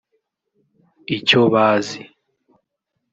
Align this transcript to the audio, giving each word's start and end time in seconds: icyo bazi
icyo 1.17 1.41
bazi 1.53 1.99